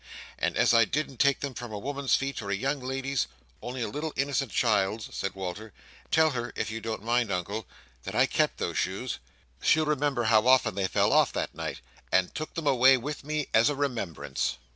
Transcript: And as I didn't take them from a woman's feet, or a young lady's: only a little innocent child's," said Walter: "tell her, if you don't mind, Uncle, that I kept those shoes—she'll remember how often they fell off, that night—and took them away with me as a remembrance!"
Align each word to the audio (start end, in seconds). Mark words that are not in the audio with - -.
And 0.39 0.57
as 0.57 0.73
I 0.73 0.85
didn't 0.85 1.17
take 1.17 1.41
them 1.41 1.53
from 1.53 1.71
a 1.71 1.77
woman's 1.77 2.15
feet, 2.15 2.41
or 2.41 2.49
a 2.49 2.55
young 2.55 2.79
lady's: 2.79 3.27
only 3.61 3.83
a 3.83 3.87
little 3.87 4.13
innocent 4.15 4.51
child's," 4.51 5.15
said 5.15 5.35
Walter: 5.35 5.73
"tell 6.09 6.31
her, 6.31 6.51
if 6.55 6.71
you 6.71 6.81
don't 6.81 7.03
mind, 7.03 7.31
Uncle, 7.31 7.67
that 8.01 8.15
I 8.15 8.25
kept 8.25 8.57
those 8.57 8.79
shoes—she'll 8.79 9.85
remember 9.85 10.23
how 10.23 10.47
often 10.47 10.73
they 10.73 10.87
fell 10.87 11.13
off, 11.13 11.31
that 11.33 11.53
night—and 11.53 12.33
took 12.33 12.55
them 12.55 12.65
away 12.65 12.97
with 12.97 13.23
me 13.23 13.47
as 13.53 13.69
a 13.69 13.75
remembrance!" 13.75 14.57